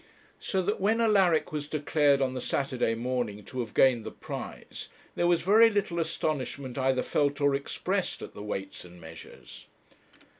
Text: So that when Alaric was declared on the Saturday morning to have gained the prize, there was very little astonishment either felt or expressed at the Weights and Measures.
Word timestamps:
So 0.39 0.63
that 0.63 0.79
when 0.81 0.99
Alaric 0.99 1.51
was 1.51 1.67
declared 1.67 2.23
on 2.23 2.33
the 2.33 2.41
Saturday 2.41 2.95
morning 2.95 3.43
to 3.45 3.59
have 3.59 3.75
gained 3.75 4.03
the 4.03 4.09
prize, 4.09 4.89
there 5.15 5.27
was 5.27 5.43
very 5.43 5.69
little 5.69 5.99
astonishment 5.99 6.75
either 6.75 7.03
felt 7.03 7.39
or 7.39 7.53
expressed 7.53 8.23
at 8.23 8.33
the 8.33 8.41
Weights 8.41 8.83
and 8.83 8.99
Measures. 8.99 9.67